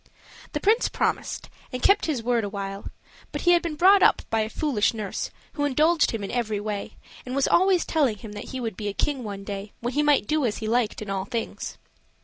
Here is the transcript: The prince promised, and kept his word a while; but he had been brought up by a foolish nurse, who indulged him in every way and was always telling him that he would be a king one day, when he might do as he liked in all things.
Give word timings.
The 0.53 0.59
prince 0.59 0.89
promised, 0.89 1.47
and 1.71 1.83
kept 1.83 2.07
his 2.07 2.23
word 2.23 2.43
a 2.43 2.49
while; 2.49 2.87
but 3.31 3.41
he 3.41 3.51
had 3.51 3.61
been 3.61 3.75
brought 3.75 4.01
up 4.01 4.23
by 4.31 4.39
a 4.39 4.49
foolish 4.49 4.95
nurse, 4.95 5.29
who 5.53 5.63
indulged 5.63 6.09
him 6.09 6.23
in 6.23 6.31
every 6.31 6.59
way 6.59 6.93
and 7.23 7.35
was 7.35 7.47
always 7.47 7.85
telling 7.85 8.17
him 8.17 8.31
that 8.31 8.45
he 8.45 8.59
would 8.59 8.75
be 8.75 8.87
a 8.87 8.93
king 8.93 9.23
one 9.23 9.43
day, 9.43 9.73
when 9.79 9.93
he 9.93 10.01
might 10.01 10.25
do 10.25 10.43
as 10.43 10.57
he 10.57 10.67
liked 10.67 11.03
in 11.03 11.11
all 11.11 11.25
things. 11.25 11.77